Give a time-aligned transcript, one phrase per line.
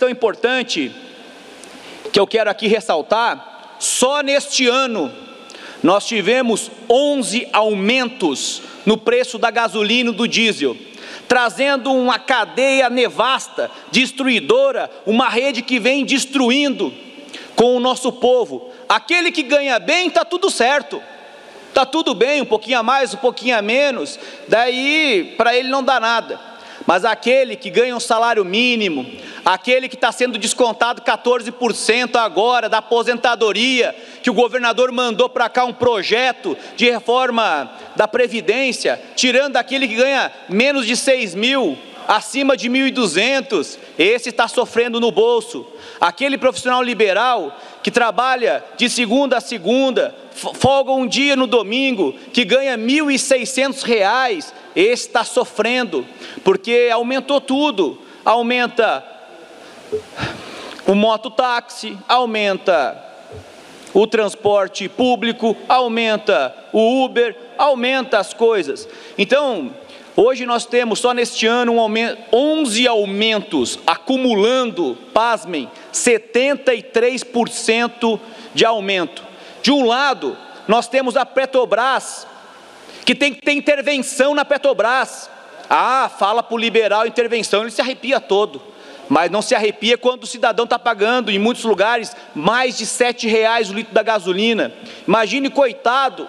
[0.00, 0.90] questão importante
[2.10, 5.12] que eu quero aqui ressaltar: só neste ano
[5.82, 10.74] nós tivemos 11 aumentos no preço da gasolina e do diesel,
[11.28, 16.90] trazendo uma cadeia nevasta, destruidora, uma rede que vem destruindo
[17.54, 18.72] com o nosso povo.
[18.88, 21.02] Aquele que ganha bem está tudo certo.
[21.68, 25.84] Está tudo bem, um pouquinho a mais, um pouquinho a menos, daí para ele não
[25.84, 26.49] dá nada.
[26.86, 29.06] Mas aquele que ganha um salário mínimo,
[29.44, 35.64] aquele que está sendo descontado 14% agora da aposentadoria, que o governador mandou para cá
[35.64, 42.56] um projeto de reforma da Previdência, tirando aquele que ganha menos de 6 mil, acima
[42.56, 45.66] de 1.200, esse está sofrendo no bolso.
[46.00, 52.44] Aquele profissional liberal que trabalha de segunda a segunda, folga um dia no domingo, que
[52.44, 56.06] ganha R$ 1.600, esse está sofrendo,
[56.44, 58.00] porque aumentou tudo.
[58.24, 59.04] Aumenta
[60.86, 63.06] o mototáxi, aumenta
[63.92, 68.88] o transporte público, aumenta o Uber, aumenta as coisas.
[69.18, 69.74] Então,
[70.16, 78.18] hoje nós temos só neste ano um aumento, 11 aumentos, acumulando, pasmem, 73%
[78.54, 79.22] de aumento.
[79.62, 80.36] De um lado,
[80.66, 82.26] nós temos a Petrobras,
[83.04, 85.30] que tem que ter intervenção na Petrobras.
[85.68, 88.60] Ah, fala para o liberal intervenção, ele se arrepia todo.
[89.08, 93.26] Mas não se arrepia quando o cidadão está pagando, em muitos lugares, mais de sete
[93.26, 94.72] reais o litro da gasolina.
[95.06, 96.28] Imagine, coitado,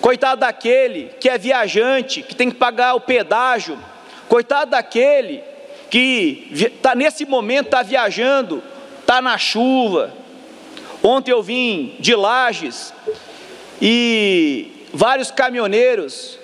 [0.00, 3.78] coitado daquele que é viajante, que tem que pagar o pedágio,
[4.28, 5.42] coitado daquele
[5.90, 8.62] que está nesse momento está viajando,
[9.00, 10.12] está na chuva.
[11.02, 12.94] Ontem eu vim de Lages
[13.82, 16.38] e vários caminhoneiros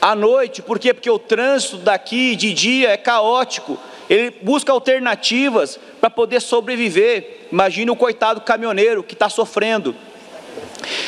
[0.00, 0.92] à noite, por quê?
[0.92, 3.78] Porque o trânsito daqui de dia é caótico.
[4.08, 7.46] Ele busca alternativas para poder sobreviver.
[7.50, 9.96] Imagine o coitado caminhoneiro que está sofrendo.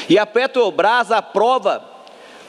[0.09, 1.96] E a Petrobras aprova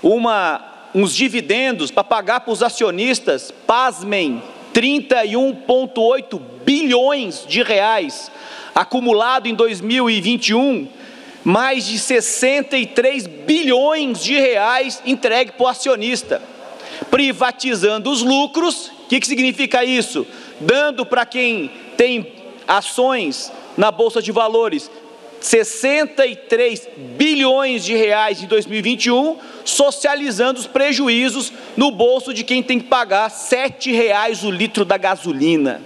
[0.01, 4.41] uma, uns dividendos para pagar para os acionistas, pasmem,
[4.73, 8.31] 31,8 bilhões de reais,
[8.75, 10.87] acumulado em 2021,
[11.43, 16.41] mais de 63 bilhões de reais entregue para o acionista,
[17.09, 18.91] privatizando os lucros.
[19.05, 20.27] O que, que significa isso?
[20.59, 22.33] Dando para quem tem
[22.67, 24.91] ações na Bolsa de Valores
[25.47, 32.87] 63 bilhões de reais em 2021, socializando os prejuízos no bolso de quem tem que
[32.87, 35.81] pagar sete reais o litro da gasolina.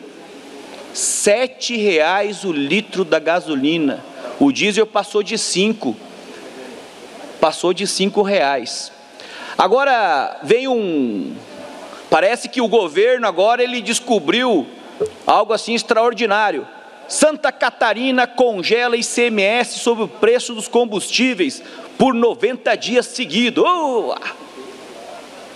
[0.96, 4.04] Sete reais o litro da gasolina.
[4.40, 5.96] O diesel passou de cinco,
[7.40, 8.92] passou de cinco reais.
[9.56, 11.36] Agora vem um,
[12.10, 14.66] parece que o governo agora ele descobriu
[15.28, 16.68] algo assim extraordinário.
[17.12, 21.62] Santa Catarina congela ICMS sobre o preço dos combustíveis
[21.98, 23.66] por 90 dias seguidos.
[23.68, 24.16] Oh,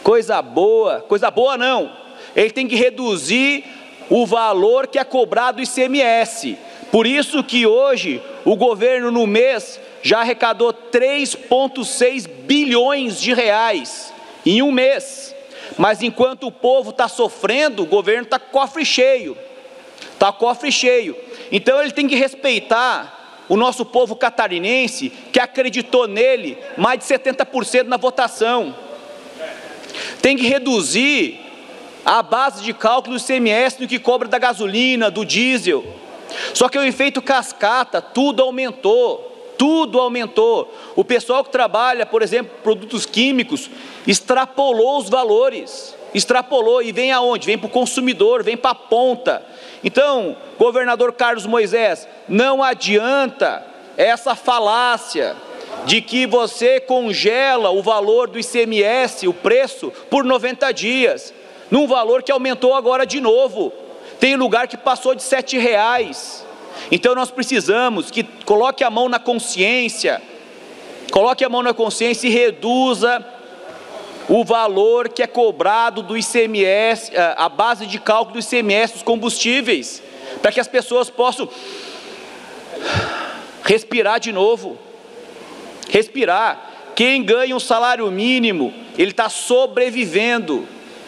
[0.04, 1.96] coisa boa, coisa boa não.
[2.36, 3.64] Ele tem que reduzir
[4.10, 6.58] o valor que é cobrado ICMS.
[6.92, 14.14] Por isso que hoje o governo no mês já arrecadou 3,6 bilhões de reais
[14.46, 15.34] em um mês.
[15.78, 19.38] Mas enquanto o povo está sofrendo, o governo está cofre cheio.
[20.16, 21.16] Está cofre cheio.
[21.52, 27.84] Então ele tem que respeitar o nosso povo catarinense, que acreditou nele mais de 70%
[27.84, 28.76] na votação.
[30.22, 31.40] Tem que reduzir
[32.04, 35.86] a base de cálculo do ICMS no que cobra da gasolina, do diesel.
[36.54, 40.74] Só que o efeito cascata, tudo aumentou, tudo aumentou.
[40.96, 43.70] O pessoal que trabalha, por exemplo, produtos químicos,
[44.06, 47.46] extrapolou os valores, extrapolou e vem aonde?
[47.46, 49.44] Vem para o consumidor, vem para a ponta.
[49.84, 53.64] Então, governador Carlos Moisés, não adianta
[53.98, 55.36] essa falácia
[55.86, 61.34] de que você congela o valor do ICMS, o preço, por 90 dias,
[61.70, 63.72] num valor que aumentou agora de novo.
[64.20, 66.46] Tem lugar que passou de sete reais.
[66.90, 70.22] Então nós precisamos que coloque a mão na consciência,
[71.12, 73.35] coloque a mão na consciência e reduza
[74.28, 79.04] o valor que é cobrado do ICMS, eh, a base de cálculo do ICMS dos
[79.04, 80.02] combustíveis,
[80.42, 81.48] para que as pessoas possam
[83.64, 84.78] respirar de novo.
[85.90, 86.72] Respirar.
[86.96, 90.68] Quem ganha um salário mínimo, ele está sobrevivendo.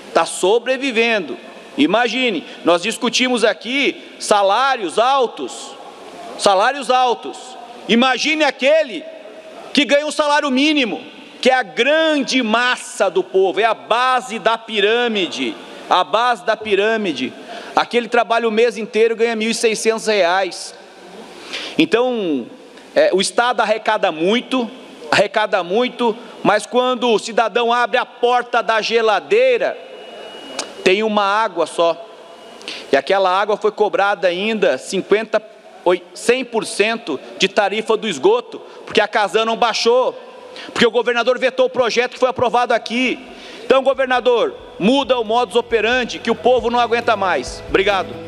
[0.09, 1.37] Está sobrevivendo.
[1.77, 5.75] Imagine, nós discutimos aqui salários altos.
[6.37, 7.37] Salários altos.
[7.87, 9.03] Imagine aquele
[9.73, 11.16] que ganha um salário mínimo
[11.47, 15.55] que é a grande massa do povo, é a base da pirâmide,
[15.89, 17.31] a base da pirâmide.
[17.73, 20.73] Aqui ele trabalha o mês inteiro ganha R$ 1.600.
[21.77, 22.47] Então,
[22.93, 24.69] é, o Estado arrecada muito,
[25.09, 29.77] arrecada muito, mas quando o cidadão abre a porta da geladeira,
[30.83, 31.95] tem uma água só.
[32.91, 35.41] E aquela água foi cobrada ainda 50,
[36.13, 40.26] 100% de tarifa do esgoto, porque a Casan não baixou,
[40.71, 43.19] porque o governador vetou o projeto que foi aprovado aqui.
[43.65, 47.63] Então, governador, muda o modus operandi que o povo não aguenta mais.
[47.67, 48.26] Obrigado.